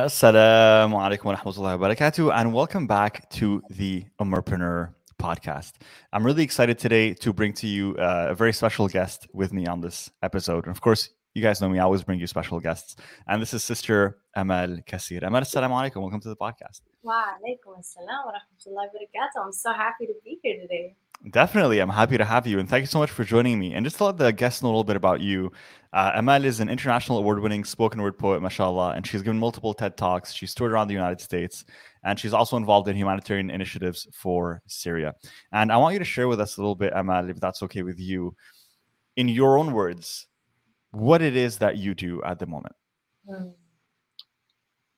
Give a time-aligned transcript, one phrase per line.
[0.00, 5.72] Assalamu alaikum wa rahmatullahi wa barakatuh, and welcome back to the Umarpreneur podcast.
[6.10, 9.66] I'm really excited today to bring to you uh, a very special guest with me
[9.66, 10.64] on this episode.
[10.64, 12.96] And of course, you guys know me, I always bring you special guests.
[13.28, 15.22] And this is Sister Amal Kassir.
[15.22, 16.00] Amal, assalamu alaikum.
[16.00, 16.80] Welcome to the podcast.
[17.02, 19.44] Wa alaikum assalam wa rahmatullahi wa barakatuh.
[19.44, 20.96] I'm so happy to be here today.
[21.28, 21.80] Definitely.
[21.80, 22.58] I'm happy to have you.
[22.58, 23.74] And thank you so much for joining me.
[23.74, 25.52] And just to let the guests know a little bit about you,
[25.92, 29.74] uh, Amal is an international award winning spoken word poet, mashallah, and she's given multiple
[29.74, 30.32] TED Talks.
[30.32, 31.64] She's toured around the United States,
[32.04, 35.14] and she's also involved in humanitarian initiatives for Syria.
[35.52, 37.82] And I want you to share with us a little bit, Amal, if that's okay
[37.82, 38.34] with you,
[39.16, 40.26] in your own words,
[40.92, 42.74] what it is that you do at the moment.
[43.28, 43.48] Hmm.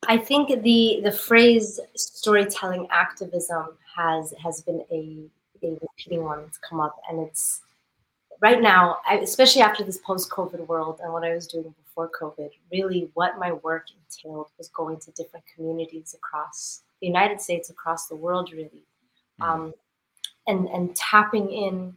[0.07, 5.29] I think the the phrase storytelling activism has has been a
[5.63, 7.63] a repeating one that's come up, and it's
[8.41, 12.51] right now, I, especially after this post-COVID world and what I was doing before COVID.
[12.71, 18.09] Really, what my work entailed was going to different communities across the United States, across
[18.09, 18.85] the world, really,
[19.41, 19.45] mm.
[19.45, 19.75] um,
[20.47, 21.95] and and tapping in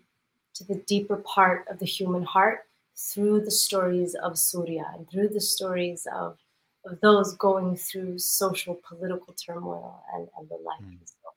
[0.53, 2.59] to the deeper part of the human heart
[2.95, 6.37] through the stories of Syria and through the stories of
[6.85, 10.79] of those going through social political turmoil and, and the like.
[10.81, 10.97] Mm.
[11.05, 11.29] So,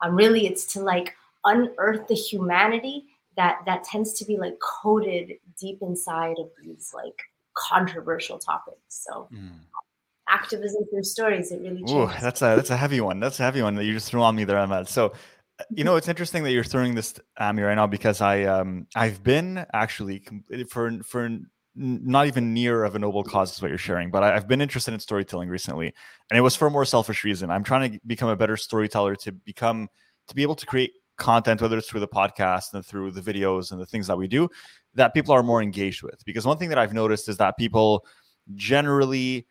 [0.00, 1.14] um, really, it's to like
[1.44, 3.04] unearth the humanity
[3.36, 7.18] that that tends to be like coded deep inside of these like
[7.54, 8.78] controversial topics.
[8.88, 9.50] So mm.
[10.28, 13.20] activism through stories, it really Ooh, that's a that's a heavy one.
[13.20, 14.88] That's a heavy one that you just threw on me there, Ahmed.
[14.88, 15.12] So
[15.70, 18.86] you know it's interesting that you're throwing this at me right now because I um
[18.94, 20.24] I've been actually
[20.68, 21.28] for for
[21.76, 24.60] not even near of a noble cause is what you're sharing, but I, have been
[24.60, 25.92] interested in storytelling recently,
[26.30, 27.50] and it was for a more selfish reason.
[27.50, 29.88] I'm trying to become a better storyteller to become
[30.28, 33.72] to be able to create content, whether it's through the podcast and through the videos
[33.72, 34.48] and the things that we do,
[34.94, 36.24] that people are more engaged with.
[36.24, 38.04] Because one thing that I've noticed is that people
[38.54, 39.46] generally,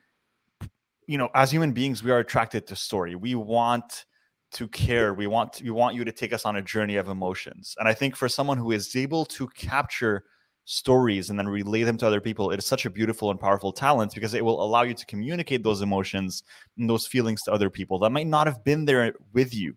[1.07, 3.15] you know, as human beings, we are attracted to story.
[3.15, 4.05] We want
[4.53, 5.13] to care.
[5.13, 7.75] We want we want you to take us on a journey of emotions.
[7.79, 10.23] And I think for someone who is able to capture
[10.65, 13.73] stories and then relay them to other people, it is such a beautiful and powerful
[13.73, 16.43] talent because it will allow you to communicate those emotions
[16.77, 19.75] and those feelings to other people that might not have been there with you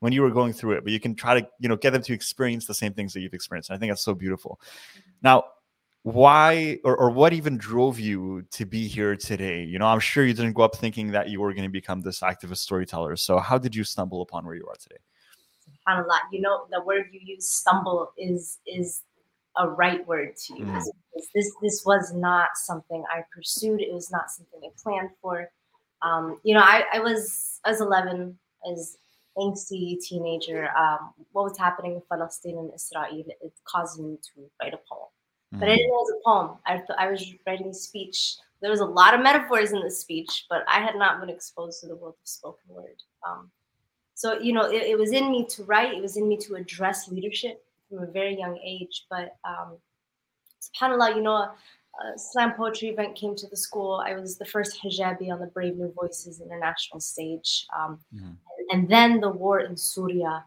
[0.00, 2.02] when you were going through it, but you can try to, you know, get them
[2.02, 3.70] to experience the same things that you've experienced.
[3.70, 4.60] And I think that's so beautiful.
[4.92, 5.10] Mm-hmm.
[5.22, 5.44] Now,
[6.02, 9.64] why or, or what even drove you to be here today?
[9.64, 12.00] You know, I'm sure you didn't go up thinking that you were going to become
[12.00, 13.16] this activist storyteller.
[13.16, 14.98] So how did you stumble upon where you are today?
[15.88, 16.22] lot.
[16.30, 19.02] You know, the word you use, stumble, is is
[19.56, 20.68] a right word to use.
[20.68, 20.92] Mm.
[21.34, 23.80] This this was not something I pursued.
[23.80, 25.50] It was not something I planned for.
[26.02, 28.38] Um, you know, I, I was I was 11
[28.70, 28.98] as
[29.38, 34.74] angsty teenager, um, what was happening in Palestine and Israel, it caused me to write
[34.74, 35.08] a poem.
[35.54, 35.60] Mm-hmm.
[35.60, 36.58] But I didn't know it was a poem.
[36.66, 38.36] I, th- I was writing a speech.
[38.62, 41.80] There was a lot of metaphors in the speech, but I had not been exposed
[41.80, 43.02] to the world of spoken word.
[43.26, 43.50] Um,
[44.14, 45.92] so, you know, it, it, was in me to write.
[45.92, 49.04] It was in me to address leadership from a very young age.
[49.10, 49.76] But um,
[50.62, 51.50] subhanAllah, you know,
[52.04, 54.02] a slam poetry event came to the school.
[54.04, 57.66] I was the first hijabi on the Brave New Voices international stage.
[57.78, 58.32] Um, mm-hmm.
[58.70, 60.44] And, then the war in Syria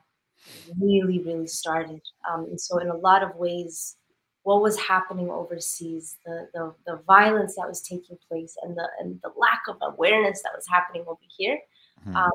[0.80, 2.02] really, really started.
[2.30, 3.96] Um, and so, in a lot of ways,
[4.44, 9.19] what was happening overseas, the, the, the violence that was taking place, and the, and
[9.24, 11.59] the lack of awareness that was happening over here
[12.02, 12.16] mm-hmm.
[12.16, 12.31] um,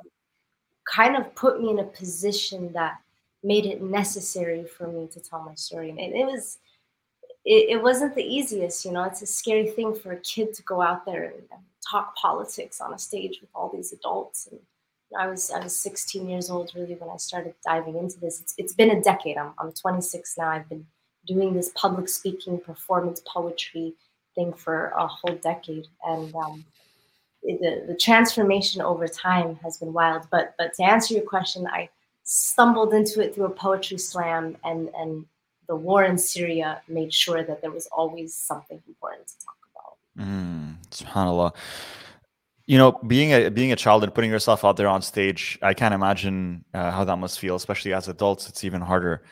[0.92, 2.94] kind of put me in a position that
[3.42, 5.90] made it necessary for me to tell my story.
[5.90, 6.58] And it, it was
[7.44, 8.84] it, it wasn't the easiest.
[8.84, 11.60] You know, it's a scary thing for a kid to go out there and, and
[11.88, 14.48] talk politics on a stage with all these adults.
[14.50, 14.60] And
[15.18, 18.40] I was I was 16 years old really when I started diving into this.
[18.40, 19.36] It's, it's been a decade.
[19.36, 20.48] I'm I'm 26 now.
[20.48, 20.86] I've been
[21.26, 23.94] doing this public speaking, performance poetry
[24.34, 26.64] thing for a whole decade, and um,
[27.42, 30.26] the the transformation over time has been wild.
[30.30, 31.88] But but to answer your question, I
[32.24, 35.26] stumbled into it through a poetry slam and and
[35.66, 40.26] the war in Syria made sure that there was always something important to talk about.
[40.26, 41.54] Mm, SubhanAllah.
[42.66, 45.74] You know, being a being a child and putting yourself out there on stage, I
[45.74, 47.56] can't imagine uh, how that must feel.
[47.56, 49.24] Especially as adults, it's even harder.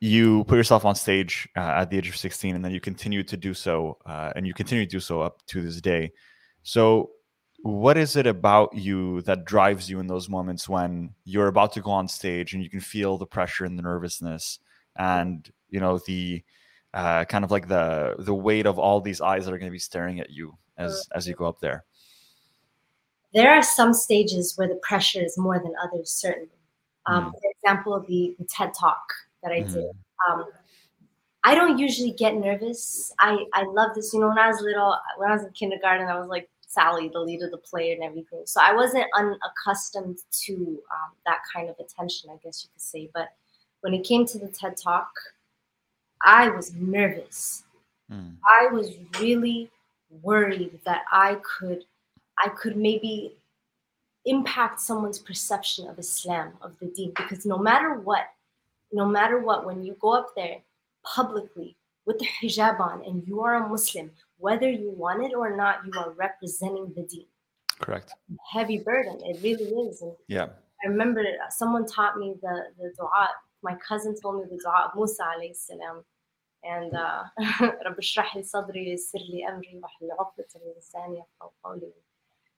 [0.00, 3.22] You put yourself on stage uh, at the age of 16, and then you continue
[3.24, 6.12] to do so, uh, and you continue to do so up to this day.
[6.62, 7.10] So,
[7.62, 11.80] what is it about you that drives you in those moments when you're about to
[11.80, 14.58] go on stage and you can feel the pressure and the nervousness?
[14.96, 16.42] and you know the
[16.94, 19.72] uh, kind of like the the weight of all these eyes that are going to
[19.72, 21.84] be staring at you as as you go up there
[23.34, 26.48] there are some stages where the pressure is more than others certainly
[27.06, 27.30] um, mm.
[27.32, 29.02] for example the, the, ted talk
[29.42, 29.72] that i mm.
[29.72, 29.90] did
[30.28, 30.44] um,
[31.44, 34.96] i don't usually get nervous i i love this you know when i was little
[35.18, 38.02] when i was in kindergarten i was like Sally, the lead of the play and
[38.02, 38.44] everything.
[38.46, 43.10] So I wasn't unaccustomed to um, that kind of attention, I guess you could say.
[43.12, 43.28] But
[43.82, 45.10] when it came to the TED Talk,
[46.22, 47.64] I was nervous.
[48.10, 48.36] Mm.
[48.46, 49.70] I was really
[50.22, 51.84] worried that I could,
[52.38, 53.36] I could maybe
[54.24, 58.26] impact someone's perception of Islam, of the Deen, because no matter what,
[58.92, 60.58] no matter what, when you go up there
[61.04, 61.76] publicly
[62.06, 65.80] with the hijab on and you are a Muslim, whether you want it or not,
[65.86, 67.26] you are representing the Deen.
[67.80, 68.12] Correct.
[68.52, 70.02] Heavy burden, it really is.
[70.02, 70.48] And yeah.
[70.84, 73.28] I remember someone taught me the the dua.
[73.62, 76.04] My cousin told me the dua of Musa alayhi salam.
[76.64, 77.24] And uh,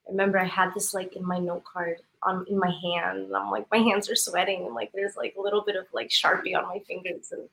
[0.06, 3.36] I remember I had this like in my note card on in my hand, and
[3.36, 6.08] I'm like my hands are sweating, and like there's like a little bit of like
[6.08, 7.48] sharpie on my fingers, and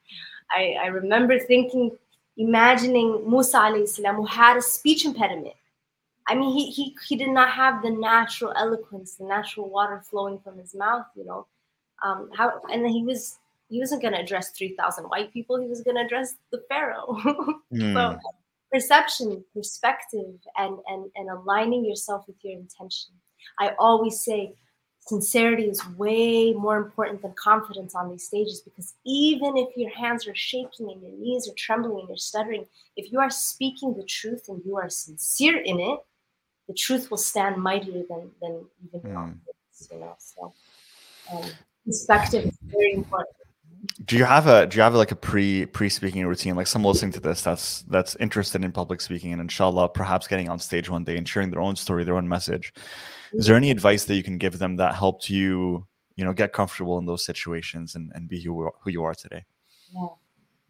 [0.51, 1.92] I, I remember thinking,
[2.38, 5.56] imagining Musa alayhi salam who had a speech impediment.
[6.27, 10.39] I mean, he he he did not have the natural eloquence, the natural water flowing
[10.39, 11.47] from his mouth, you know.
[12.04, 13.38] Um, how and he was
[13.71, 15.59] he wasn't going to address 3,000 white people.
[15.59, 17.18] He was going to address the Pharaoh.
[17.74, 17.94] mm.
[17.94, 18.19] So
[18.71, 23.13] perception, perspective, and, and, and aligning yourself with your intention.
[23.59, 24.53] I always say
[25.00, 30.27] sincerity is way more important than confidence on these stages because even if your hands
[30.27, 32.65] are shaking and your knees are trembling and you're stuttering,
[32.95, 36.00] if you are speaking the truth and you are sincere in it,
[36.68, 39.13] the truth will stand mightier than, than even mm.
[39.13, 40.15] confidence, you know.
[40.19, 40.53] So
[41.33, 41.50] um,
[41.85, 43.35] perspective is very important
[44.06, 46.56] do you have a do you have like a pre pre speaking routine?
[46.56, 50.50] Like someone listening to this that's that's interested in public speaking and inshallah perhaps getting
[50.50, 52.74] on stage one day and sharing their own story their own message.
[53.33, 56.53] Is there any advice that you can give them that helped you you know get
[56.53, 59.45] comfortable in those situations and, and be who, who you are today?
[59.94, 60.07] Yeah.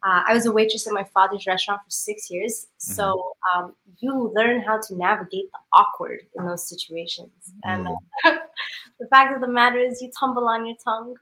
[0.03, 2.67] Uh, i was a waitress in my father's restaurant for six years.
[2.81, 2.93] Mm-hmm.
[2.93, 7.31] so um, you learn how to navigate the awkward in those situations.
[7.63, 7.95] And mm.
[8.25, 8.37] uh,
[8.99, 11.15] the fact of the matter is you tumble on your tongue.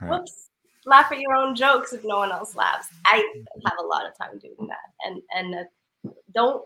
[0.00, 0.10] Right.
[0.10, 0.50] whoops
[0.86, 2.88] laugh at your own jokes if no one else laughs.
[3.06, 3.24] I
[3.64, 6.62] have a lot of time doing that, and and uh, don't.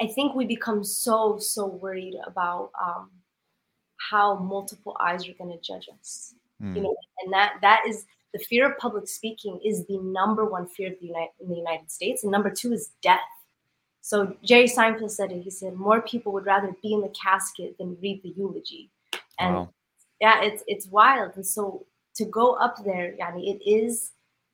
[0.00, 3.10] I think we become so so worried about um,
[4.10, 6.34] how multiple eyes are going to judge us.
[6.62, 6.76] Mm.
[6.76, 10.66] You know, and that that is the fear of public speaking is the number one
[10.66, 13.20] fear of the United, in the United States, and number two is death.
[14.02, 15.42] So Jerry Seinfeld said it.
[15.42, 18.90] He said more people would rather be in the casket than read the eulogy,
[19.38, 19.70] and wow.
[20.20, 21.32] yeah, it's it's wild.
[21.36, 21.86] And so
[22.20, 24.12] to go up there, yani it is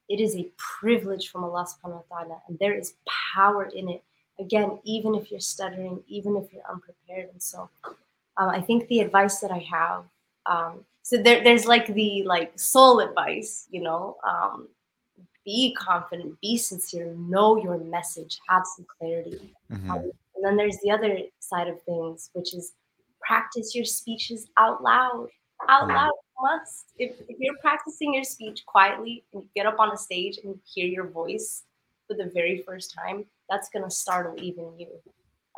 [0.09, 2.95] it is a privilege from Allah subhanahu wa ta'ala, and there is
[3.35, 4.03] power in it.
[4.39, 7.31] Again, even if you're stuttering, even if you're unprepared.
[7.33, 7.69] And so
[8.37, 10.05] um, I think the advice that I have,
[10.45, 14.69] um, so there, there's like the like soul advice, you know, um,
[15.45, 19.55] be confident, be sincere, know your message, have some clarity.
[19.73, 19.91] Mm-hmm.
[19.91, 22.75] Um, and then there's the other side of things, which is
[23.21, 25.29] practice your speeches out loud,
[25.69, 25.97] out mm-hmm.
[25.97, 26.93] loud must.
[26.99, 30.55] If, if you're practicing your speech quietly and you get up on a stage and
[30.55, 31.65] you hear your voice
[32.07, 34.89] for the very first time, that's gonna startle even you.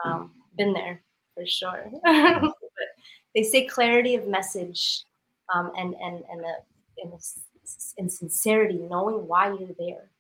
[0.05, 1.03] Um, been there
[1.35, 1.91] for sure.
[3.35, 5.05] they say clarity of message
[5.55, 6.55] um, and and and a,
[7.03, 7.13] and,
[7.99, 10.11] and sincerity, knowing why you're there.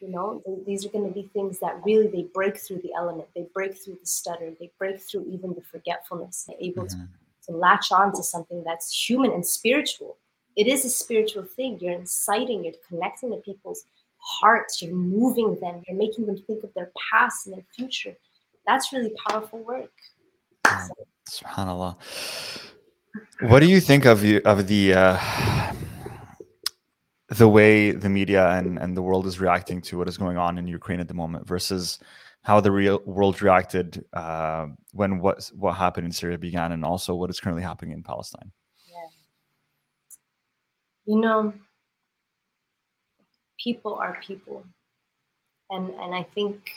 [0.00, 3.28] You know, these are going to be things that really they break through the element,
[3.34, 6.44] they break through the stutter, they break through even the forgetfulness.
[6.46, 7.00] They're able mm-hmm.
[7.00, 7.08] to
[7.46, 10.18] to latch on to something that's human and spiritual.
[10.56, 11.78] It is a spiritual thing.
[11.80, 13.84] You're inciting, you're connecting to people's
[14.18, 18.14] hearts, you're moving them, you're making them think of their past and their future.
[18.66, 19.90] That's really powerful work.
[20.66, 20.94] So.
[21.30, 21.96] Subhanallah.
[23.42, 25.72] What do you think of the of the uh,
[27.28, 30.58] the way the media and, and the world is reacting to what is going on
[30.58, 31.98] in Ukraine at the moment versus
[32.44, 37.14] how the real world reacted uh, when what what happened in Syria began, and also
[37.14, 38.52] what is currently happening in Palestine.
[38.86, 39.08] Yeah.
[41.06, 41.54] You know,
[43.58, 44.62] people are people,
[45.70, 46.70] and and I think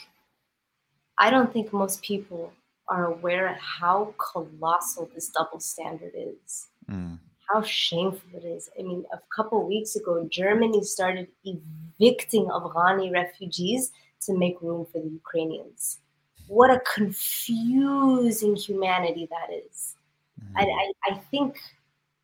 [1.18, 2.52] I don't think most people
[2.88, 6.68] are aware of how colossal this double standard is.
[6.90, 7.18] Mm.
[7.52, 8.70] How shameful it is.
[8.78, 13.90] I mean, a couple weeks ago, Germany started evicting Afghani refugees
[14.22, 15.98] to make room for the Ukrainians.
[16.46, 19.96] What a confusing humanity that is.
[20.42, 20.58] Mm-hmm.
[20.58, 21.58] I, I, I think,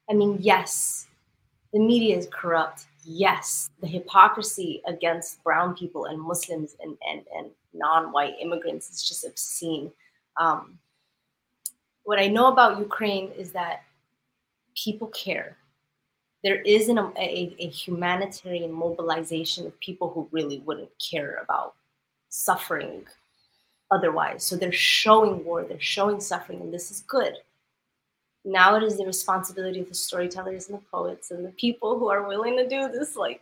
[0.08, 1.06] I mean, yes,
[1.72, 2.86] the media is corrupt.
[3.04, 9.02] Yes, the hypocrisy against brown people and Muslims and, and, and non white immigrants is
[9.06, 9.90] just obscene.
[10.38, 10.78] Um,
[12.04, 13.82] what I know about Ukraine is that
[14.74, 15.56] people care.
[16.42, 21.74] There is an, a, a humanitarian mobilization of people who really wouldn't care about
[22.34, 23.04] suffering
[23.92, 24.42] otherwise.
[24.42, 27.34] So they're showing war, they're showing suffering, and this is good.
[28.44, 32.08] Now it is the responsibility of the storytellers and the poets and the people who
[32.10, 33.40] are willing to do this, like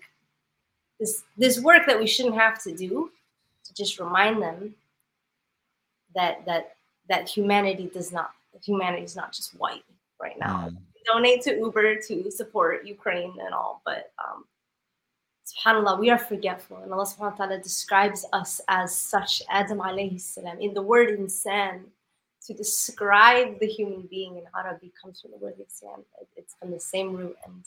[1.01, 3.11] this this work that we shouldn't have to do,
[3.65, 4.75] to just remind them
[6.15, 6.77] that that
[7.09, 8.33] that humanity does not
[8.63, 9.85] humanity is not just white
[10.21, 10.69] right now.
[10.69, 10.77] Mm.
[11.07, 14.45] Donate to Uber to support Ukraine and all, but um,
[15.62, 16.78] subhanallah, we are forgetful.
[16.78, 21.09] And Allah subhanahu wa ta'ala describes us as such, Adam alayhi salam, in the word
[21.19, 21.85] insan,
[22.47, 26.02] to describe the human being in Arabic comes from the word nisyan.
[26.37, 27.37] It's from the same root.
[27.47, 27.64] And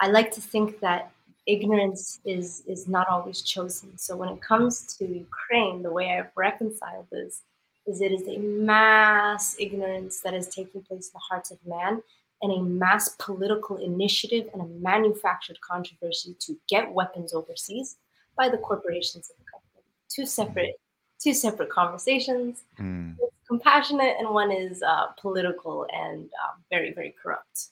[0.00, 1.12] I like to think that
[1.46, 3.96] ignorance is is not always chosen.
[3.96, 7.42] So when it comes to Ukraine, the way I've reconciled this
[7.86, 12.02] is it is a mass ignorance that is taking place in the hearts of man
[12.42, 17.96] and a mass political initiative and a manufactured controversy to get weapons overseas
[18.36, 19.84] by the corporations of the government.
[20.08, 20.80] Two separate,
[21.18, 22.64] two separate conversations.
[22.78, 23.16] Mm.
[23.46, 27.68] compassionate, and one is uh, political and uh, very, very corrupt.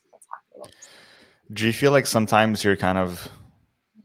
[1.52, 3.28] Do you feel like sometimes you're kind of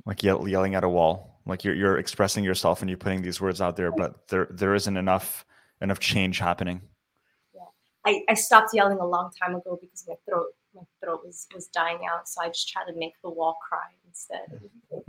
[0.06, 3.40] like yell- yelling at a wall, like you're you're expressing yourself and you're putting these
[3.40, 5.46] words out there, but there there isn't enough
[5.82, 6.82] enough change happening?
[8.08, 11.68] I, I stopped yelling a long time ago because my throat my throat was was
[11.68, 12.30] dying out.
[12.30, 14.62] So I just try to make the wall cry instead.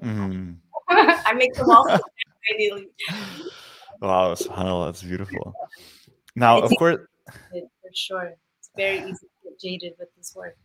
[0.03, 0.57] Mm.
[0.89, 2.01] I make the wall cry
[2.55, 2.89] ideally.
[4.03, 5.55] Wow, subhanAllah, that's beautiful.
[6.35, 6.99] Now, it's of course,
[7.53, 10.57] for sure, it's very easy to get jaded with this work.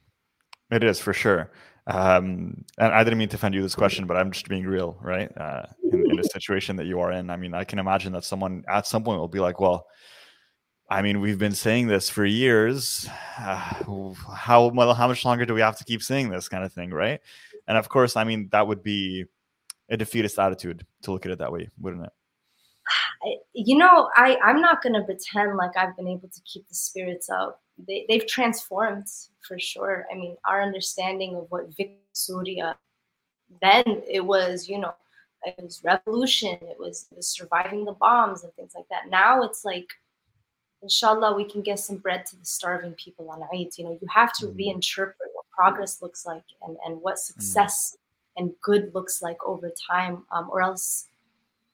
[0.72, 1.52] It is for sure.
[1.86, 4.98] Um, and I didn't mean to offend you this question, but I'm just being real,
[5.02, 5.30] right?
[5.38, 8.24] Uh, in, in the situation that you are in, I mean, I can imagine that
[8.24, 9.86] someone at some point will be like, "Well,
[10.90, 13.08] I mean, we've been saying this for years.
[13.40, 13.56] Uh,
[14.36, 16.92] how well, how much longer do we have to keep saying this kind of thing,
[16.92, 17.20] right?
[17.68, 19.26] And of course, I mean, that would be
[19.90, 22.12] a defeatist attitude to look at it that way, wouldn't it?
[23.54, 26.76] You know, I I'm not going to pretend like I've been able to keep the
[26.76, 27.62] spirits up.
[27.88, 29.08] They they've transformed
[29.48, 30.06] for sure.
[30.12, 32.76] I mean, our understanding of what Vic Surya
[33.62, 34.94] then it was, you know,
[35.46, 36.58] it was revolution.
[36.62, 39.10] It was, it was surviving the bombs and things like that.
[39.10, 39.88] Now it's like
[40.84, 43.78] inshallah we can get some bread to the starving people on Eid.
[43.78, 44.56] You know, you have to mm.
[44.56, 47.20] reinterpret what progress looks like and, and what mm.
[47.20, 47.98] success
[48.38, 51.08] and good looks like over time, um, or else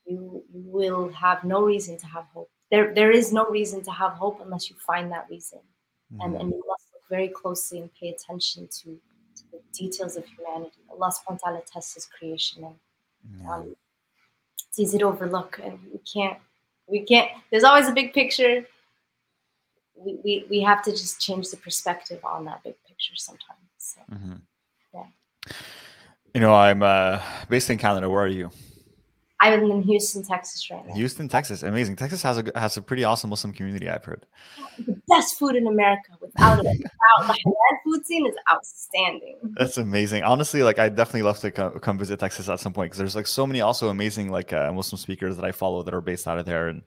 [0.06, 2.50] you, you will have no reason to have hope.
[2.72, 5.60] There, there is no reason to have hope unless you find that reason.
[6.14, 6.26] Mm.
[6.26, 9.00] And, and you must look very closely and pay attention to,
[9.36, 10.80] to the details of humanity.
[10.92, 12.76] Allah subhanahu wa ta'ala tests his creation and
[13.50, 13.76] um,
[14.68, 16.38] it's easy to overlook and we can't
[16.88, 18.66] we can't there's always a big picture
[20.04, 23.60] we, we, we have to just change the perspective on that big picture sometimes.
[23.78, 24.34] So, mm-hmm.
[24.94, 25.06] yeah.
[26.34, 28.10] You know, I'm uh, based in Canada.
[28.10, 28.52] Where are you?
[29.42, 30.94] I'm in Houston, Texas right now.
[30.94, 31.96] Houston, Texas, amazing.
[31.96, 33.90] Texas has a has a pretty awesome Muslim community.
[33.90, 34.26] I've heard.
[34.86, 36.66] The best food in America, without it.
[37.20, 39.38] Without the food scene is outstanding.
[39.58, 40.24] That's amazing.
[40.24, 43.16] Honestly, like I definitely love to come, come visit Texas at some point because there's
[43.16, 46.28] like so many also amazing like uh, Muslim speakers that I follow that are based
[46.28, 46.84] out of there, and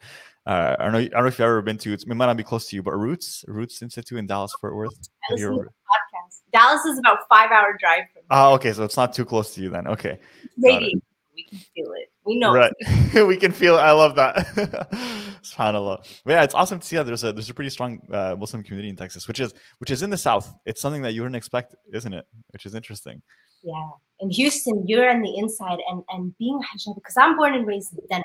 [0.46, 0.98] uh, I don't know.
[0.98, 1.92] I don't know if you've ever been to.
[1.92, 4.74] It it might not be close to you, but Roots Roots Institute in Dallas Fort
[4.74, 5.08] Worth.
[5.30, 6.40] podcast.
[6.52, 8.22] Dallas is about five hour drive from.
[8.30, 9.86] Oh, okay, so it's not too close to you then.
[9.86, 10.18] Okay,
[10.56, 11.00] maybe
[11.34, 12.10] we can feel it.
[12.24, 12.54] We know.
[12.54, 12.72] Right,
[13.26, 13.76] we can feel.
[13.76, 13.80] It.
[13.80, 14.36] I love that.
[15.42, 16.06] Subhanallah.
[16.24, 18.62] But yeah, it's awesome to see that there's a there's a pretty strong uh, Muslim
[18.62, 20.52] community in Texas, which is which is in the South.
[20.66, 22.26] It's something that you wouldn't expect, isn't it?
[22.50, 23.22] Which is interesting.
[23.62, 26.60] Yeah, in Houston, you're on the inside, and and being
[26.94, 28.24] because I'm born and raised in Denver.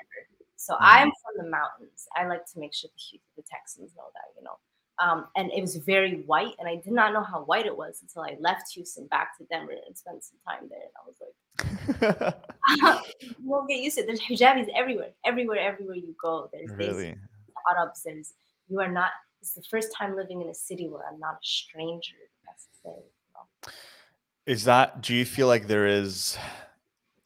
[0.58, 0.84] So mm-hmm.
[0.84, 2.08] I'm from the mountains.
[2.16, 4.58] I like to make sure the, the Texans know that, you know.
[5.00, 8.00] Um, and it was very white, and I did not know how white it was
[8.02, 10.80] until I left Houston back to Denver and spent some time there.
[10.82, 11.38] And I was like,
[13.22, 14.08] you won't get used to it.
[14.08, 16.50] There's hijabis everywhere, everywhere, everywhere you go.
[16.52, 17.16] There's really?
[17.70, 18.02] Arabs.
[18.04, 18.34] There's
[18.68, 19.12] you are not.
[19.42, 22.16] It's the first time living in a city where I'm not a stranger.
[22.48, 23.04] Necessarily.
[23.04, 23.72] You know?
[24.48, 25.02] Is that?
[25.02, 26.38] Do you feel like there is?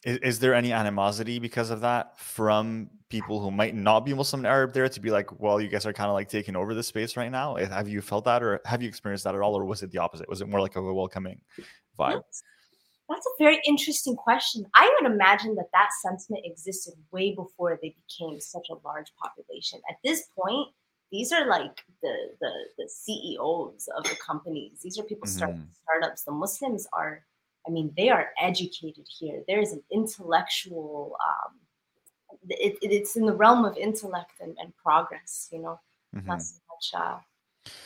[0.03, 4.39] Is, is there any animosity because of that from people who might not be Muslim
[4.39, 6.73] and Arab there to be like, well, you guys are kind of like taking over
[6.73, 7.55] the space right now?
[7.55, 9.99] Have you felt that, or have you experienced that at all, or was it the
[9.99, 10.27] opposite?
[10.29, 11.41] Was it more like a welcoming
[11.99, 12.13] vibe?
[12.13, 12.43] That's,
[13.09, 14.65] that's a very interesting question.
[14.73, 19.81] I would imagine that that sentiment existed way before they became such a large population.
[19.89, 20.69] At this point,
[21.11, 24.79] these are like the the, the CEOs of the companies.
[24.81, 25.71] These are people starting mm-hmm.
[25.83, 26.23] startups.
[26.23, 27.23] The Muslims are
[27.67, 29.43] I mean, they are educated here.
[29.47, 31.59] There is an intellectual, um,
[32.49, 35.79] it, it, it's in the realm of intellect and, and progress, you know,
[36.15, 36.27] mm-hmm.
[36.27, 37.03] not so much.
[37.03, 37.17] Uh,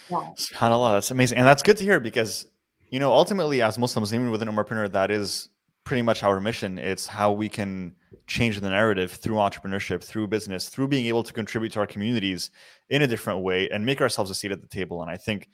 [0.09, 0.29] yeah.
[0.37, 1.37] SubhanAllah, that's amazing.
[1.37, 2.47] And that's good to hear because,
[2.89, 5.49] you know, ultimately as Muslims, even within Umarpreneur, that is
[5.83, 6.79] pretty much our mission.
[6.79, 7.95] It's how we can
[8.27, 12.49] change the narrative through entrepreneurship, through business, through being able to contribute to our communities
[12.89, 15.01] in a different way and make ourselves a seat at the table.
[15.01, 15.49] And I think,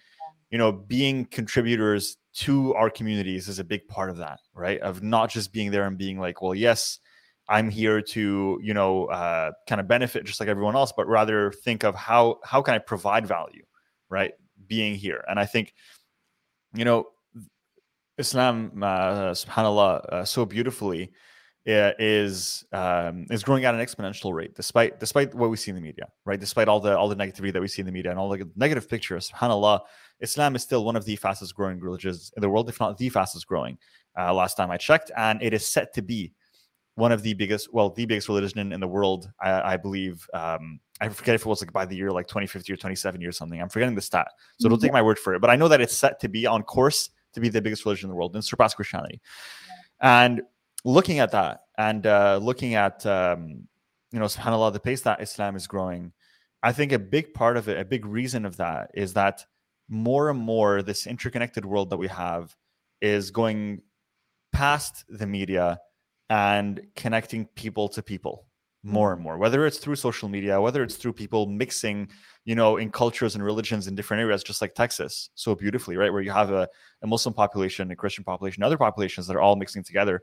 [0.51, 4.79] you know, being contributors to our communities is a big part of that, right?
[4.81, 7.00] Of not just being there and being like, well, yes,
[7.50, 11.51] I'm here to, you know, uh, kind of benefit just like everyone else, but rather
[11.51, 13.63] think of how how can I provide value,
[14.10, 14.34] right?
[14.67, 15.74] Being here, and I think,
[16.74, 17.08] you know,
[18.17, 21.12] Islam, uh, Subhanallah, uh, so beautifully
[21.67, 25.75] uh, is um, is growing at an exponential rate, despite despite what we see in
[25.75, 26.39] the media, right?
[26.39, 28.50] Despite all the all the negativity that we see in the media and all the
[28.55, 29.81] negative pictures, Subhanallah,
[30.21, 33.09] Islam is still one of the fastest growing religions in the world, if not the
[33.09, 33.77] fastest growing.
[34.17, 36.33] Uh, last time I checked, and it is set to be
[36.95, 40.27] one of the biggest, well, the biggest religion in, the world, I, I believe.
[40.33, 43.31] Um, I forget if it was like by the year like 2050 or 2070 or
[43.31, 43.59] something.
[43.59, 44.27] I'm forgetting the stat,
[44.59, 45.41] so don't take my word for it.
[45.41, 48.07] But I know that it's set to be on course to be the biggest religion
[48.07, 49.21] in the world and surpass Christianity.
[50.01, 50.41] And
[50.83, 53.67] looking at that and uh, looking at um,
[54.11, 56.11] you know, subhanallah, the pace that Islam is growing,
[56.63, 59.45] I think a big part of it, a big reason of that is that
[59.91, 62.55] more and more this interconnected world that we have
[63.01, 63.81] is going
[64.53, 65.79] past the media
[66.29, 68.45] and connecting people to people
[68.83, 68.93] hmm.
[68.93, 72.10] more and more whether it's through social media whether it's through people mixing
[72.45, 76.13] you know in cultures and religions in different areas just like texas so beautifully right
[76.13, 76.67] where you have a,
[77.01, 80.21] a muslim population a christian population other populations that are all mixing together.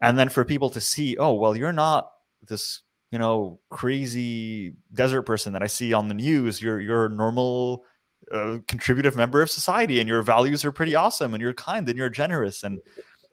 [0.00, 2.10] And then for people to see oh well you're not
[2.46, 6.60] this you know crazy desert person that i see on the news.
[6.60, 7.84] You're you're a normal
[8.32, 11.98] uh, contributive member of society and your values are pretty awesome and you're kind and
[11.98, 12.80] you're generous and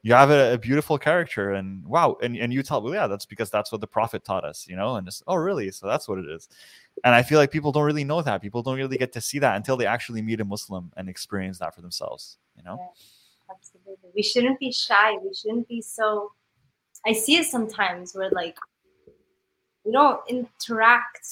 [0.03, 3.25] you have a, a, beautiful character and wow and, and you tell well yeah that's
[3.25, 5.71] because that's what the prophet taught us you know and just oh really?
[5.71, 6.50] So that's what it is.
[7.03, 8.41] And i feel like people don't really know that.
[8.41, 11.60] People don't really get to see that until they actually meet a muslim and experience
[11.60, 12.77] that for themselves you know?
[12.79, 14.10] Yeah, absolutely.
[14.15, 15.17] We shouldn't be shy.
[15.23, 16.32] We shouldn't be so
[17.06, 18.58] i see it sometimes where like
[19.84, 21.27] we don't interact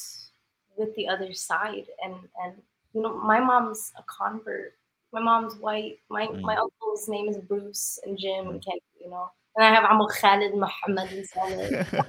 [0.78, 2.54] with the other side and and
[2.94, 4.74] you know my mom's a convert
[5.12, 6.00] my mom's white.
[6.10, 6.42] My mm.
[6.42, 9.30] my uncle's name is Bruce and Jim and Ken, you know.
[9.56, 11.88] And I have Amu Khalid, Muhammad, and Saleh.
[11.94, 12.06] and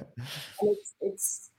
[0.61, 1.49] it's it's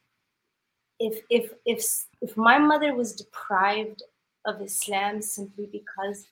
[0.99, 1.85] if if if
[2.21, 4.03] if my mother was deprived
[4.45, 6.27] of Islam simply because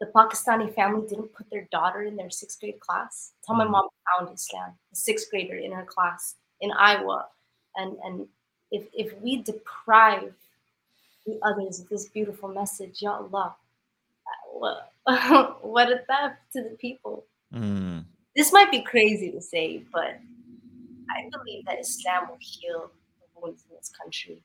[0.00, 3.32] the Pakistani family didn't put their daughter in their sixth grade class.
[3.36, 3.70] That's how my mm.
[3.70, 7.26] mom found Islam, a sixth grader in her class in Iowa.
[7.76, 8.26] And and
[8.70, 10.34] if if we deprive
[11.26, 13.56] the others of this beautiful message, Ya Allah,
[14.52, 14.92] what,
[15.62, 17.24] what a theft to the people.
[17.54, 18.04] Mm.
[18.34, 20.18] This might be crazy to say, but
[21.10, 24.42] I believe that Islam will heal the wounds in this country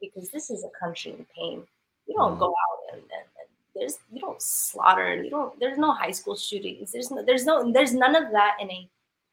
[0.00, 1.62] because this is a country in pain.
[2.06, 2.38] You don't mm.
[2.38, 5.04] go out and, and, and, there's you don't slaughter.
[5.04, 5.58] And you don't.
[5.58, 6.92] There's no high school shootings.
[6.92, 7.24] There's no.
[7.24, 7.72] There's no.
[7.72, 8.88] There's none of that in a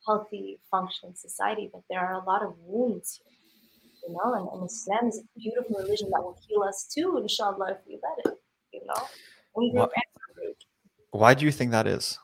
[0.06, 1.70] healthy, functioning society.
[1.72, 3.31] But there are a lot of wounds here,
[4.08, 4.34] you know.
[4.34, 8.00] And, and Islam is a beautiful religion that will heal us too, inshallah, if we
[8.02, 8.40] let it.
[8.74, 9.04] You know.
[9.54, 9.88] Why,
[11.12, 12.18] why do you think that is?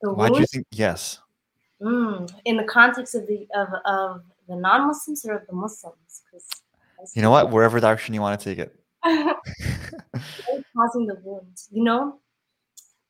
[0.00, 1.20] Why do you think yes?
[1.80, 6.22] Mm, in the context of the of, of the non-Muslims or of the Muslims?
[6.24, 8.74] Because you know what, wherever direction you want to take it.
[10.76, 11.58] causing the wound.
[11.70, 12.20] You know,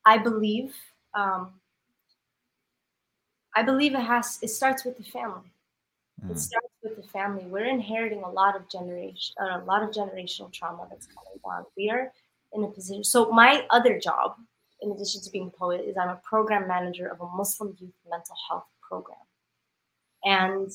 [0.05, 0.75] I believe.
[1.15, 1.53] Um,
[3.55, 4.39] I believe it has.
[4.43, 5.53] It starts with the family.
[6.25, 6.31] Mm.
[6.31, 6.62] It starts
[6.97, 7.45] with the family.
[7.47, 11.65] We're inheriting a lot of generation, uh, a lot of generational trauma that's coming down.
[11.77, 12.13] We are
[12.53, 13.05] in a position.
[13.05, 14.37] So my other job,
[14.81, 17.93] in addition to being a poet, is I'm a program manager of a Muslim youth
[18.09, 19.19] mental health program,
[20.25, 20.71] and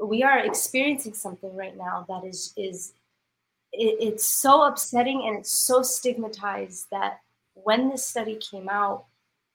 [0.00, 2.92] we are experiencing something right now that is is
[3.72, 7.18] it, it's so upsetting and it's so stigmatized that
[7.54, 9.06] when this study came out,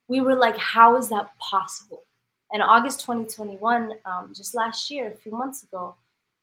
[0.07, 2.03] we were like, how is that possible?
[2.53, 5.95] And August 2021, um, just last year, a few months ago,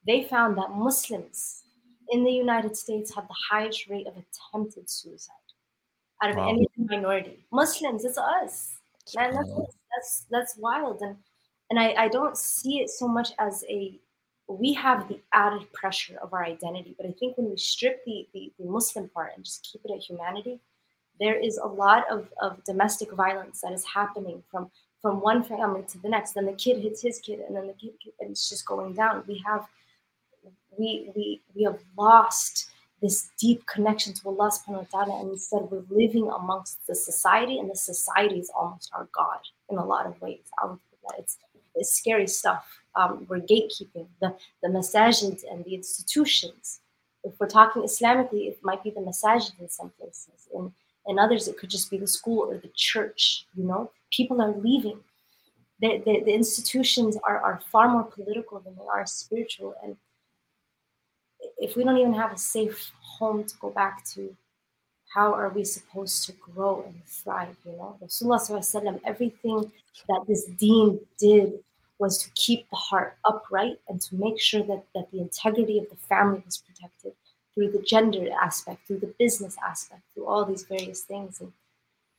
[0.06, 1.62] they found that Muslims
[2.10, 5.34] in the United States have the highest rate of attempted suicide
[6.22, 6.48] out of wow.
[6.48, 7.46] any minority.
[7.52, 8.72] Muslims, it's us.
[9.14, 9.50] Man, that's,
[9.94, 11.00] that's that's wild.
[11.00, 11.16] And
[11.70, 13.98] and I, I don't see it so much as a
[14.48, 16.94] we have the added pressure of our identity.
[16.96, 19.92] But I think when we strip the, the, the Muslim part and just keep it
[19.94, 20.58] at humanity,
[21.20, 24.70] there is a lot of, of domestic violence that is happening from
[25.02, 26.32] from one family to the next.
[26.32, 29.24] Then the kid hits his kid, and then the kid, and it's just going down.
[29.26, 29.66] We have
[30.78, 32.70] we we we have lost
[33.02, 37.58] this deep connection to Allah subhanahu wa ta'ala and instead we're living amongst the society
[37.58, 40.40] and the society is almost our God in a lot of ways.
[41.18, 41.38] It's,
[41.74, 42.66] it's scary stuff.
[42.94, 46.80] Um, we're gatekeeping the, the masajid and the institutions.
[47.24, 50.48] If we're talking Islamically, it might be the masajid in some places.
[50.54, 50.72] In,
[51.06, 53.90] in others, it could just be the school or the church, you know?
[54.10, 55.00] People are leaving.
[55.80, 59.74] the, the, the institutions are, are far more political than they are spiritual.
[59.82, 59.96] And
[61.58, 64.36] if we don't even have a safe home to go back to,
[65.14, 67.56] how are we supposed to grow and thrive?
[67.64, 69.72] You know, Rasulullah everything
[70.08, 71.54] that this deen did
[71.98, 75.88] was to keep the heart upright and to make sure that, that the integrity of
[75.90, 77.12] the family was protected
[77.54, 81.40] through the gender aspect, through the business aspect, through all these various things.
[81.40, 81.52] And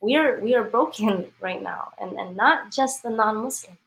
[0.02, 3.78] we are we are broken right now, and, and not just the non-Muslims.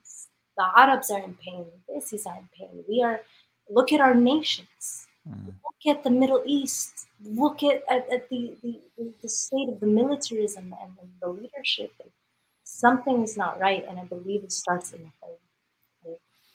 [0.58, 2.84] The Arabs are in pain, the Isis are in pain.
[2.88, 3.22] We are
[3.70, 5.08] look at our nations.
[5.28, 5.48] Mm.
[5.48, 7.08] Look at the Middle East.
[7.24, 8.80] Look at, at, at the, the,
[9.24, 11.92] the state of the militarism and, and the leadership.
[12.64, 15.38] Something is not right, and I believe it starts in the home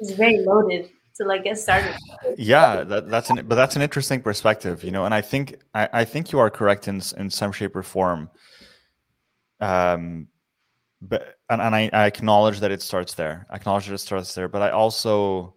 [0.00, 1.94] it's very loaded to like get started.
[2.36, 5.04] Yeah, that, that's an but that's an interesting perspective, you know.
[5.04, 8.30] And I think I, I think you are correct in in some shape or form.
[9.60, 10.28] Um,
[11.02, 13.46] but and, and I, I acknowledge that it starts there.
[13.50, 15.54] I acknowledge that it starts there, but I also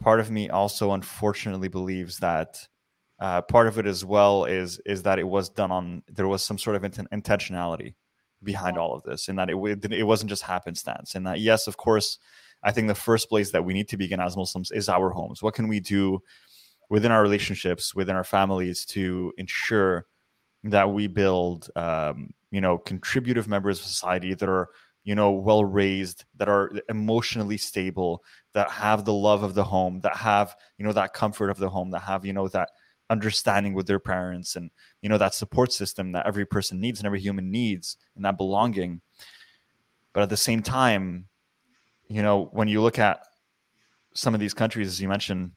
[0.00, 2.66] part of me also unfortunately believes that
[3.20, 6.42] uh, part of it as well is is that it was done on there was
[6.42, 7.94] some sort of int- intentionality
[8.42, 9.56] behind all of this, and that it
[9.92, 12.18] it wasn't just happenstance, and that yes, of course,
[12.62, 15.42] I think the first place that we need to begin as Muslims is our homes.
[15.42, 16.20] What can we do
[16.90, 20.06] within our relationships, within our families, to ensure
[20.64, 24.68] that we build, um, you know, contributive members of society that are,
[25.04, 28.22] you know, well raised, that are emotionally stable,
[28.54, 31.68] that have the love of the home, that have, you know, that comfort of the
[31.68, 32.68] home, that have, you know, that
[33.10, 34.70] understanding with their parents, and
[35.02, 38.36] you know, that support system that every person needs and every human needs, and that
[38.36, 39.00] belonging.
[40.12, 41.26] But at the same time,
[42.08, 43.26] you know, when you look at
[44.14, 45.52] some of these countries, as you mentioned,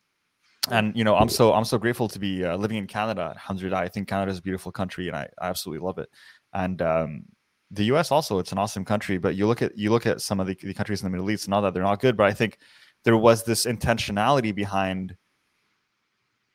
[0.71, 3.33] and you know, I'm so I'm so grateful to be uh, living in Canada.
[3.35, 6.09] Alhamdulillah, I think Canada is a beautiful country, and I, I absolutely love it.
[6.53, 7.25] And um,
[7.71, 8.11] the U.S.
[8.11, 9.17] also, it's an awesome country.
[9.17, 11.29] But you look at you look at some of the, the countries in the Middle
[11.31, 12.57] East, and all that they're not good, but I think
[13.03, 15.15] there was this intentionality behind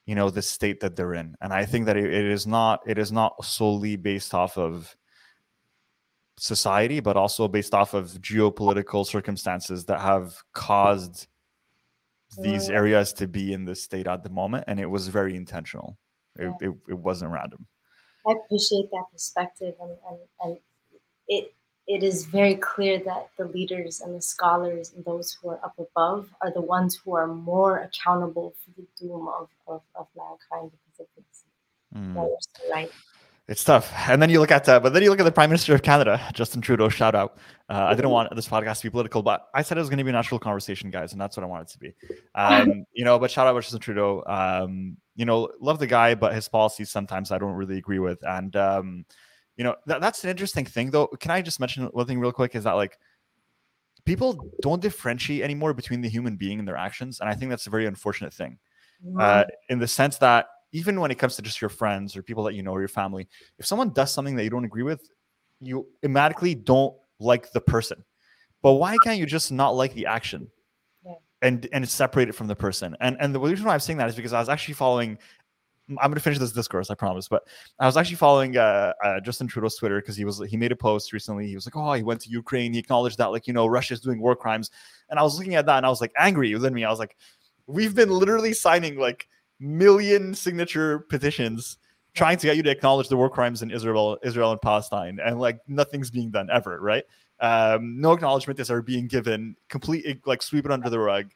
[0.07, 2.81] you know the state that they're in and i think that it, it is not
[2.87, 4.97] it is not solely based off of
[6.41, 11.29] society, but also based off of geopolitical circumstances that have caused
[12.39, 14.65] these areas to be in this state at the moment.
[14.67, 15.97] And it was very intentional.
[16.37, 17.67] It, it, it wasn't random.
[18.27, 20.59] I appreciate that perspective, and, and, and
[21.27, 21.55] it
[21.91, 25.75] it is very clear that the leaders and the scholars and those who are up
[25.77, 30.71] above are the ones who are more accountable for the doom of, of, of mankind
[30.71, 31.45] because of this.
[31.97, 32.71] Mm.
[32.71, 32.93] right.
[33.51, 33.93] It's tough.
[34.09, 35.83] And then you look at, uh, but then you look at the Prime Minister of
[35.83, 36.89] Canada, Justin Trudeau.
[36.89, 37.37] Shout out.
[37.69, 39.99] Uh, I didn't want this podcast to be political, but I said it was going
[39.99, 41.93] to be a natural conversation, guys, and that's what I wanted to be.
[42.37, 44.23] Um, you know, but shout out to Justin Trudeau.
[44.29, 48.21] Um, you know, love the guy, but his policies sometimes I don't really agree with.
[48.23, 49.05] And um,
[49.57, 51.09] you know, th- that's an interesting thing, though.
[51.09, 52.55] Can I just mention one thing real quick?
[52.55, 52.99] Is that like
[54.05, 57.67] people don't differentiate anymore between the human being and their actions, and I think that's
[57.67, 58.61] a very unfortunate thing.
[59.19, 62.45] Uh, in the sense that even when it comes to just your friends or people
[62.45, 63.29] that you know or your family,
[63.59, 65.09] if someone does something that you don't agree with,
[65.61, 68.05] you automatically don't like the person.
[68.63, 70.49] But why can't you just not like the action?
[71.05, 71.15] Yeah.
[71.43, 72.97] And and separate it from the person.
[73.01, 75.19] And and the reason why I'm saying that is because I was actually following
[75.99, 77.29] I'm going to finish this discourse, I promise.
[77.29, 77.43] But
[77.79, 80.77] I was actually following uh, uh, Justin Trudeau's Twitter because he was he made a
[80.77, 81.49] post recently.
[81.49, 82.73] He was like, "Oh, he went to Ukraine.
[82.73, 84.71] He acknowledged that, like you know, Russia's doing war crimes."
[85.09, 86.85] And I was looking at that, and I was like angry within me.
[86.85, 87.17] I was like,
[87.67, 89.27] "We've been literally signing like
[89.61, 91.77] million signature petitions
[92.15, 95.39] trying to get you to acknowledge the war crimes in Israel, Israel and Palestine, and
[95.39, 97.05] like nothing's being done ever, right?
[97.41, 101.27] Um, no acknowledgement is ever being given, complete like sweep it under the rug,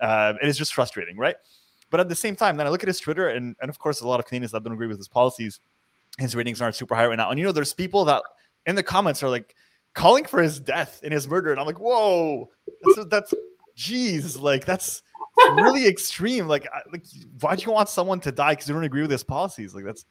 [0.00, 1.36] um, and it's just frustrating, right?
[1.90, 4.00] But at the same time, then I look at his Twitter, and and of course,
[4.00, 5.60] a lot of Canadians that don't agree with his policies,
[6.18, 7.30] his ratings aren't super high right now.
[7.30, 8.22] And you know, there's people that
[8.66, 9.54] in the comments are like
[9.94, 12.50] calling for his death and his murder, and I'm like, whoa,
[12.84, 13.34] that's that's,
[13.74, 15.02] geez, like that's
[15.56, 16.46] really extreme.
[16.46, 17.04] Like, like,
[17.40, 19.74] why do you want someone to die because you don't agree with his policies?
[19.74, 20.04] Like, that's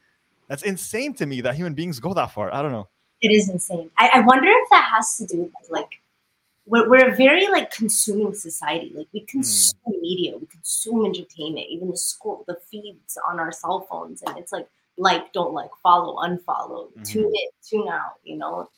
[0.48, 2.52] that's insane to me that human beings go that far.
[2.52, 2.88] I don't know.
[3.20, 3.90] It is insane.
[3.98, 6.00] I, I wonder if that has to do with like
[6.66, 8.92] we're, we're a very like consuming society.
[8.94, 10.00] Like we consume mm.
[10.00, 14.52] media, we consume entertainment, even the school, the feeds on our cell phones, and it's
[14.52, 14.68] like
[15.00, 17.02] like, don't like, follow, unfollow, mm-hmm.
[17.04, 18.14] tune in, tune out.
[18.24, 18.68] You know,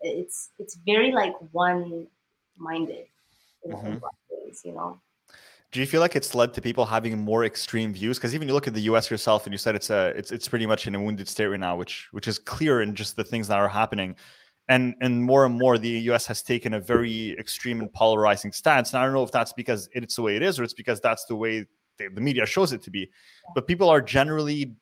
[0.00, 2.06] it's it's very like one
[2.56, 3.06] minded
[3.64, 3.98] in mm-hmm.
[4.30, 4.62] ways.
[4.64, 5.00] You know
[5.72, 8.18] do you feel like it's led to people having more extreme views?
[8.18, 9.10] Because even you look at the U.S.
[9.10, 11.60] yourself, and you said it's a it's it's pretty much in a wounded state right
[11.60, 14.16] now, which which is clear in just the things that are happening,
[14.68, 16.26] and and more and more the U.S.
[16.26, 18.92] has taken a very extreme and polarizing stance.
[18.92, 21.00] And I don't know if that's because it's the way it is, or it's because
[21.00, 21.66] that's the way
[21.98, 23.10] the, the media shows it to be.
[23.54, 24.74] But people are generally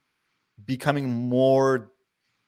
[0.67, 1.91] becoming more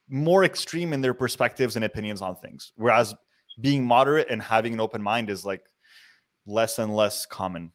[0.08, 3.14] more extreme in their perspectives and opinions on things, whereas
[3.60, 5.64] being moderate and having an open mind is like
[6.46, 7.72] less and less common.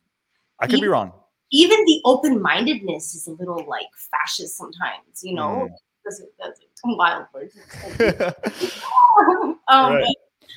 [0.61, 1.11] I could be wrong.
[1.51, 5.67] Even the open-mindedness is a little like fascist sometimes, you know.
[5.67, 5.75] Mm.
[6.05, 7.51] That's, that's a wild word.
[9.67, 10.15] um, right.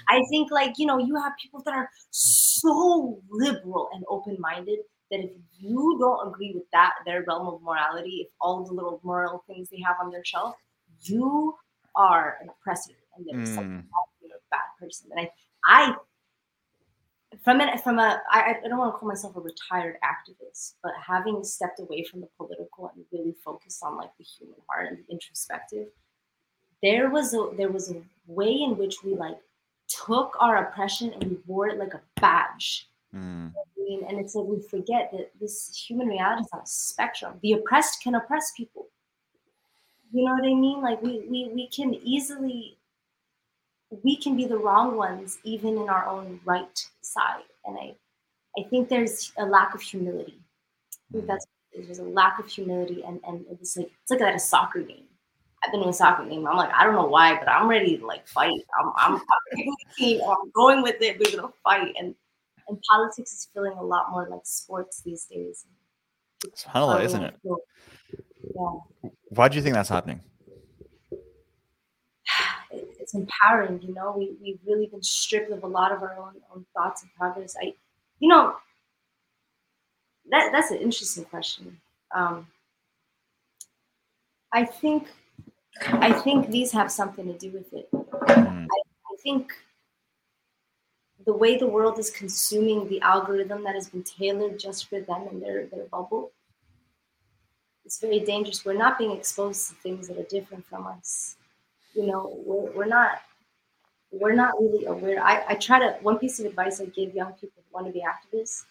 [0.08, 5.20] I think like you know you have people that are so liberal and open-minded that
[5.20, 9.44] if you don't agree with that their realm of morality, if all the little moral
[9.46, 10.54] things they have on their shelf,
[11.02, 11.54] you
[11.96, 13.54] are an oppressor and there's mm.
[13.54, 13.86] something
[14.22, 15.10] you're a bad person.
[15.16, 15.30] And I
[15.66, 15.94] I
[17.42, 20.92] from it from a I, I don't want to call myself a retired activist, but
[21.04, 24.98] having stepped away from the political and really focused on like the human heart and
[24.98, 25.88] the introspective,
[26.82, 29.38] there was a there was a way in which we like
[29.88, 32.88] took our oppression and we wore it like a badge.
[33.14, 33.52] Mm.
[33.56, 37.38] I mean, and it's like we forget that this human reality is on a spectrum.
[37.42, 38.86] The oppressed can oppress people.
[40.12, 40.80] You know what I mean?
[40.80, 42.76] Like we we we can easily
[44.02, 47.44] we can be the wrong ones even in our own right side.
[47.64, 47.94] And I
[48.58, 50.38] I think there's a lack of humility.
[50.92, 51.28] I think mm.
[51.28, 54.80] that's there's a lack of humility and and it's like it's like at a soccer
[54.80, 55.04] game.
[55.64, 56.46] I've been in a soccer game.
[56.46, 58.52] I'm like, I don't know why, but I'm ready to like fight.
[58.78, 59.20] I'm I'm,
[59.58, 61.18] I'm, going with it.
[61.18, 61.94] We're gonna fight.
[61.98, 62.14] And
[62.68, 65.64] and politics is feeling a lot more like sports these days.
[66.46, 67.34] It's of isn't it?
[67.44, 69.10] Yeah.
[69.30, 70.20] Why do you think that's happening?
[73.14, 74.14] It's empowering, you know.
[74.16, 77.55] We we've really been stripped of a lot of our own, own thoughts and progress.
[77.61, 77.74] I,
[78.18, 78.57] you know,
[80.31, 81.81] that that's an interesting question.
[82.14, 82.48] Um,
[84.53, 85.09] I think
[85.87, 87.88] I think these have something to do with it.
[87.92, 88.66] Mm.
[88.66, 88.79] I,
[89.12, 89.53] I think
[91.24, 95.27] the way the world is consuming the algorithm that has been tailored just for them
[95.31, 96.33] and their, their bubble,
[97.87, 98.62] it's very dangerous.
[98.62, 101.37] We're not being exposed to things that are different from us.
[101.94, 103.20] You know, we're, we're not
[104.11, 105.22] we're not really aware.
[105.22, 107.92] I, I try to one piece of advice I give young people who want to
[107.92, 108.62] be activists,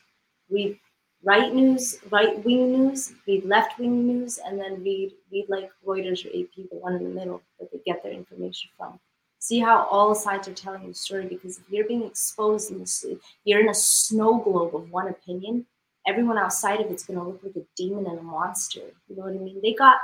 [0.50, 0.80] read
[1.24, 6.26] right news, right wing news, read left wing news, and then read read like Reuters
[6.26, 9.00] or AP, the one in the middle that they get their information from
[9.44, 13.06] see how all sides are telling the story because if you're being exposed in this
[13.44, 15.66] you're in a snow globe of one opinion
[16.08, 19.24] everyone outside of it's going to look like a demon and a monster you know
[19.24, 19.98] what i mean they got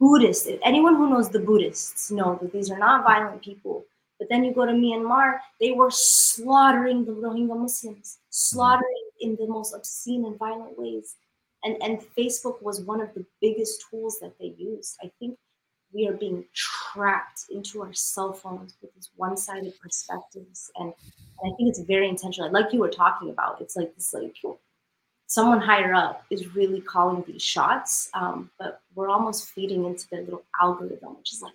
[0.00, 3.84] buddhists anyone who knows the buddhists know that these are not violent people
[4.18, 9.46] but then you go to myanmar they were slaughtering the rohingya muslims slaughtering in the
[9.46, 11.16] most obscene and violent ways.
[11.62, 14.96] And and facebook was one of the biggest tools that they used.
[15.02, 15.38] I think
[15.92, 20.70] we are being trapped into our cell phones with these one-sided perspectives.
[20.76, 20.92] And,
[21.42, 22.50] and i think it's very intentional.
[22.50, 24.36] Like you were talking about it's like this like
[25.30, 30.22] someone higher up is really calling these shots um, but we're almost feeding into their
[30.22, 31.54] little algorithm which is like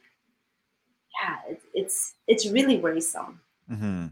[1.18, 4.06] yeah it, it's it's really worrisome mm-hmm.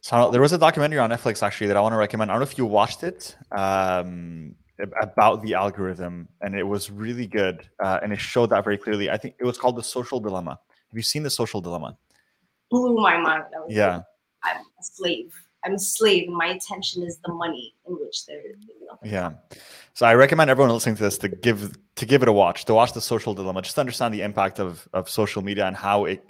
[0.00, 2.40] so there was a documentary on netflix actually that i want to recommend i don't
[2.40, 4.54] know if you watched it um,
[5.00, 9.10] about the algorithm, and it was really good, uh, and it showed that very clearly.
[9.10, 10.50] I think it was called the Social Dilemma.
[10.50, 11.96] Have you seen the Social Dilemma?
[12.70, 13.44] Blew my mind.
[13.68, 14.02] yeah,
[14.42, 15.32] I'm a slave.
[15.64, 18.42] I'm a slave, my attention is the money in which they're.
[19.02, 19.32] Yeah,
[19.94, 22.74] so I recommend everyone listening to this to give to give it a watch, to
[22.74, 26.04] watch the Social Dilemma, just to understand the impact of of social media and how
[26.04, 26.24] it,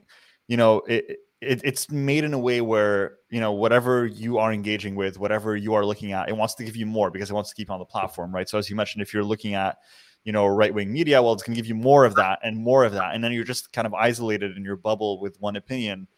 [0.49, 4.53] you know, it it, it's made in a way where you know whatever you are
[4.53, 7.35] engaging with whatever you are looking at it wants to give you more because it
[7.35, 8.49] wants to keep on the platform right?
[8.49, 9.79] So as you mentioned if you're looking at
[10.25, 12.85] you know right-wing media well it's going to give you more of that and more
[12.85, 13.15] of that.
[13.15, 16.09] And then you're just kind of isolated in your bubble with one opinion.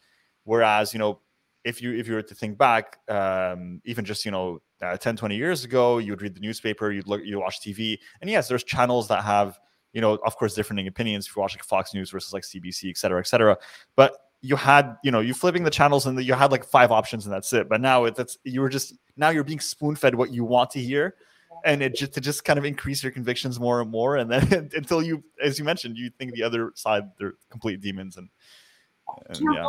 [0.44, 1.20] Whereas you know
[1.66, 5.16] if you if you were to think back um, even just you know uh, 10
[5.16, 8.48] 20 years ago you would read the newspaper you'd look you watch tv and yes
[8.48, 9.59] there's channels that have
[9.96, 11.26] you know of course differing opinions.
[11.26, 13.57] If you watch like fox news versus like cbc et cetera et cetera.
[13.96, 17.24] But you had you know you flipping the channels and you had like five options
[17.24, 17.68] and that's it.
[17.68, 20.70] But now it's that's you were just now you're being spoon fed what you want
[20.72, 21.14] to hear
[21.64, 24.70] and it just to just kind of increase your convictions more and more and then
[24.76, 28.29] until you as you mentioned you think the other side they're complete demons and,
[29.29, 29.66] and yeah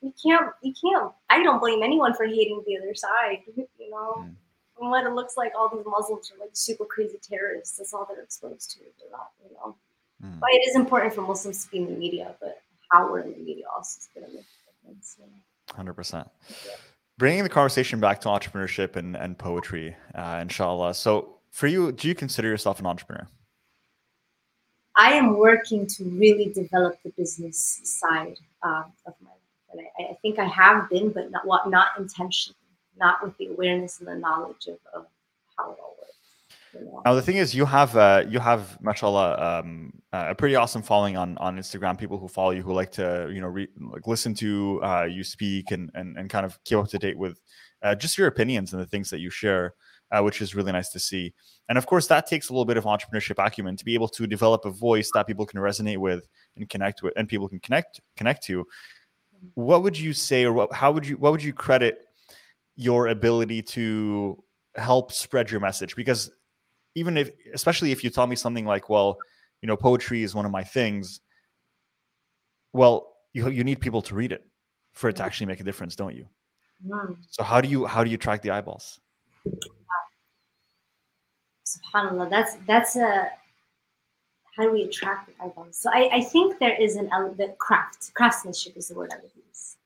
[0.00, 4.14] you can't you can't i don't blame anyone for hating the other side you know
[4.18, 4.34] mm.
[4.80, 8.06] and what it looks like all these muslims are like super crazy terrorists that's all
[8.08, 9.76] they're exposed to they're not you know
[10.24, 10.40] mm.
[10.40, 13.38] but it is important for muslims to be in the media but power in the
[13.38, 15.16] media also is going to make a difference.
[15.74, 16.28] Hundred percent.
[17.18, 20.94] Bringing the conversation back to entrepreneurship and, and poetry, uh, inshallah.
[20.94, 23.26] So, for you, do you consider yourself an entrepreneur?
[24.96, 29.27] I am working to really develop the business side uh, of my
[29.78, 32.56] and I, I, think I have been, but not not intentionally,
[32.96, 35.06] not with the awareness and the knowledge of, of
[35.56, 37.02] how it all works.
[37.04, 41.16] Now the thing is, you have uh, you have, mashallah, um, a pretty awesome following
[41.16, 41.98] on on Instagram.
[41.98, 45.24] People who follow you who like to you know re- like listen to uh, you
[45.24, 47.40] speak and, and and kind of keep up to date with
[47.82, 49.74] uh, just your opinions and the things that you share,
[50.10, 51.32] uh, which is really nice to see.
[51.68, 54.26] And of course, that takes a little bit of entrepreneurship acumen to be able to
[54.26, 58.00] develop a voice that people can resonate with and connect with, and people can connect
[58.16, 58.66] connect to.
[59.54, 62.00] What would you say, or what, how would you what would you credit
[62.76, 64.42] your ability to
[64.76, 65.96] help spread your message?
[65.96, 66.30] Because
[66.98, 69.18] even if especially if you tell me something like well
[69.62, 71.20] you know poetry is one of my things
[72.72, 74.44] well you you need people to read it
[74.92, 76.26] for it to actually make a difference don't you
[76.84, 77.16] mm.
[77.30, 79.00] so how do you how do you track the eyeballs
[81.72, 83.30] subhanallah that's that's a
[84.58, 88.12] how do we attract the eyeballs so i i think there is an element craft
[88.14, 89.76] craftsmanship is the word i would use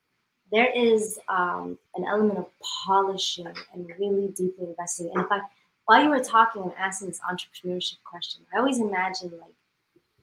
[0.50, 2.46] there is um, an element of
[2.84, 5.40] polishing and really deeply investing and if i
[5.86, 9.54] while you were talking and asking this entrepreneurship question, I always imagine like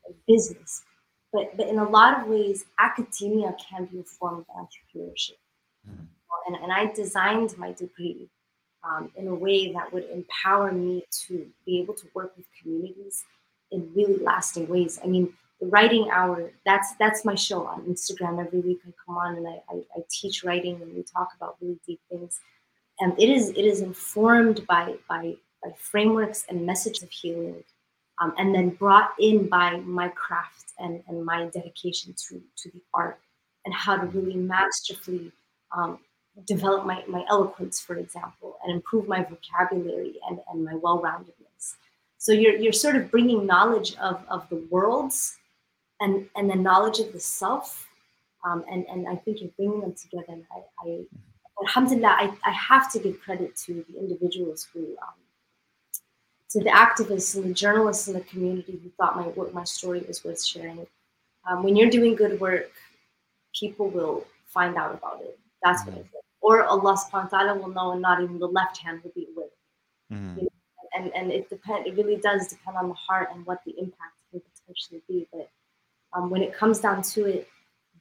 [0.07, 0.83] a business,
[1.33, 5.37] but but in a lot of ways, academia can be a form of entrepreneurship.
[5.87, 6.05] Mm-hmm.
[6.47, 8.29] And, and I designed my degree
[8.83, 13.25] um, in a way that would empower me to be able to work with communities
[13.71, 14.99] in really lasting ways.
[15.03, 18.45] I mean, the writing hour, that's that's my show on Instagram.
[18.45, 21.57] Every week I come on and I, I, I teach writing and we talk about
[21.61, 22.39] really deep things.
[22.99, 27.63] And it is it is informed by by by frameworks and messages of healing,
[28.21, 32.81] um, and then brought in by my craft and, and my dedication to, to the
[32.93, 33.19] art
[33.65, 35.31] and how to really masterfully
[35.75, 35.99] um,
[36.47, 41.48] develop my, my eloquence, for example, and improve my vocabulary and, and my well-roundedness.
[42.19, 45.37] So you're, you're sort of bringing knowledge of, of the worlds
[46.01, 47.87] and, and the knowledge of the self.
[48.45, 50.25] Um, and, and I think you're bringing them together.
[50.27, 51.05] And I, I
[51.61, 55.15] alhamdulillah, I, I have to give credit to the individuals who um,
[56.49, 60.03] to the activists and the journalists in the community who thought my work, my story
[60.07, 60.85] was worth sharing.
[61.49, 62.71] Um, when you're doing good work,
[63.57, 65.39] people will find out about it.
[65.63, 65.91] That's mm-hmm.
[65.91, 66.23] what I think.
[66.41, 69.27] Or Allah subhanahu wa ta'ala will know and not even the left hand will be
[69.35, 69.47] aware.
[70.11, 70.39] Mm-hmm.
[70.39, 70.58] You know?
[70.99, 74.13] And and it depend it really does depend on the heart and what the impact
[74.31, 75.27] can potentially be.
[75.31, 75.49] But
[76.13, 77.47] um, when it comes down to it,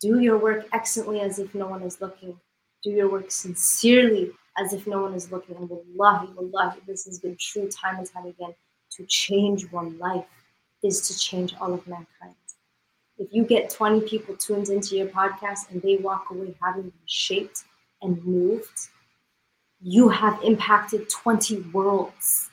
[0.01, 2.39] do your work excellently as if no one is looking.
[2.83, 5.57] Do your work sincerely as if no one is looking.
[5.57, 8.55] And wallahi, wallahi, this has been true time and time again.
[8.93, 10.25] To change one life
[10.83, 12.35] is to change all of mankind.
[13.19, 16.93] If you get 20 people tuned into your podcast and they walk away having been
[17.07, 17.65] shaped
[18.01, 18.89] and moved,
[19.81, 22.48] you have impacted 20 worlds,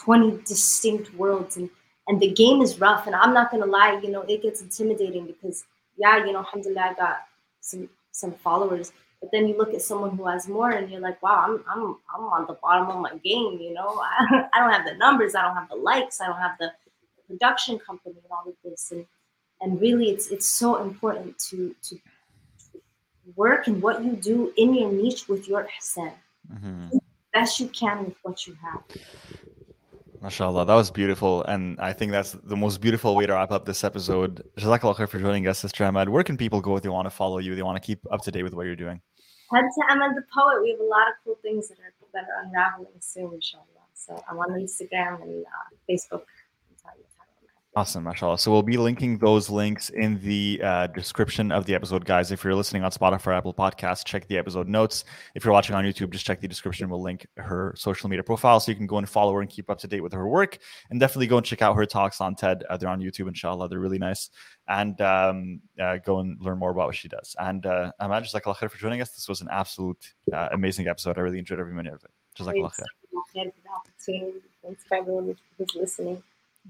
[0.00, 1.56] 20 distinct worlds.
[1.56, 1.68] And,
[2.08, 3.06] and the game is rough.
[3.06, 5.64] And I'm not going to lie, you know, it gets intimidating because,
[5.96, 7.18] yeah, you know, alhamdulillah, I got
[7.60, 11.22] some, some followers but then you look at someone who has more, and you're like,
[11.22, 13.56] wow, I'm I'm I'm on the bottom of my game.
[13.60, 16.40] You know, I, I don't have the numbers, I don't have the likes, I don't
[16.40, 16.72] have the
[17.28, 18.90] production company, and all of this.
[18.90, 19.06] And
[19.60, 22.00] and really, it's it's so important to to
[23.36, 26.12] work in what you do in your niche with your ihsan.
[26.52, 26.98] Mm-hmm.
[27.32, 28.82] Best you can with what you have.
[30.22, 31.42] MashaAllah, that was beautiful.
[31.44, 34.42] And I think that's the most beautiful way to wrap up this episode.
[34.56, 36.06] Jazakallah for joining us, Sister Amal.
[36.10, 37.54] Where can people go if they want to follow you?
[37.56, 39.00] They want to keep up to date with what you're doing?
[39.52, 40.62] head to Amal the Poet.
[40.62, 43.86] We have a lot of cool things that are that are unraveling soon, inshallah.
[43.94, 46.24] So I'm on Instagram and uh, Facebook.
[47.74, 48.36] Awesome, mashallah.
[48.36, 52.30] So we'll be linking those links in the uh, description of the episode, guys.
[52.30, 55.06] If you're listening on Spotify or Apple Podcasts, check the episode notes.
[55.34, 56.90] If you're watching on YouTube, just check the description.
[56.90, 59.70] We'll link her social media profile so you can go and follow her and keep
[59.70, 60.58] up to date with her work.
[60.90, 62.62] And definitely go and check out her talks on TED.
[62.68, 63.70] Uh, they're on YouTube, inshallah.
[63.70, 64.28] They're really nice.
[64.68, 67.34] And um, uh, go and learn more about what she does.
[67.38, 69.12] And uh, Amal, Jazakallah khair for joining us.
[69.12, 71.16] This was an absolute uh, amazing episode.
[71.16, 72.10] I really enjoyed every minute of it.
[72.38, 73.50] Jazakallah khair.
[74.62, 76.22] Thanks for everyone who's listening.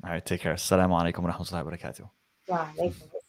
[0.04, 0.54] All right, take care.
[0.54, 3.21] Assalamu alaikum wa rahmatullahi wa barakatuh.